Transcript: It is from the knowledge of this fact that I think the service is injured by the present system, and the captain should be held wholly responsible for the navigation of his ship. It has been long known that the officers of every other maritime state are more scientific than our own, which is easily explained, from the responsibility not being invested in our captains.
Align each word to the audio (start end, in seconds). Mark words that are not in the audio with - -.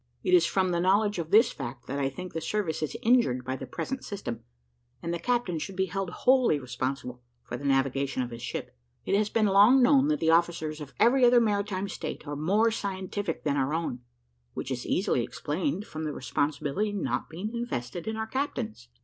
It 0.23 0.33
is 0.33 0.47
from 0.47 0.69
the 0.69 0.79
knowledge 0.79 1.19
of 1.19 1.29
this 1.29 1.51
fact 1.51 1.85
that 1.85 1.99
I 1.99 2.09
think 2.09 2.33
the 2.33 2.41
service 2.41 2.81
is 2.81 2.97
injured 3.03 3.45
by 3.45 3.55
the 3.55 3.67
present 3.67 4.03
system, 4.03 4.39
and 4.99 5.13
the 5.13 5.19
captain 5.19 5.59
should 5.59 5.75
be 5.75 5.85
held 5.85 6.09
wholly 6.09 6.57
responsible 6.57 7.21
for 7.43 7.55
the 7.55 7.65
navigation 7.65 8.23
of 8.23 8.31
his 8.31 8.41
ship. 8.41 8.75
It 9.05 9.13
has 9.13 9.29
been 9.29 9.45
long 9.45 9.83
known 9.83 10.07
that 10.07 10.19
the 10.19 10.31
officers 10.31 10.81
of 10.81 10.95
every 10.99 11.23
other 11.23 11.39
maritime 11.39 11.87
state 11.87 12.25
are 12.25 12.35
more 12.35 12.71
scientific 12.71 13.43
than 13.43 13.57
our 13.57 13.75
own, 13.75 13.99
which 14.55 14.71
is 14.71 14.87
easily 14.87 15.21
explained, 15.23 15.85
from 15.85 16.03
the 16.05 16.13
responsibility 16.13 16.91
not 16.93 17.29
being 17.29 17.53
invested 17.53 18.07
in 18.07 18.17
our 18.17 18.25
captains. 18.25 18.89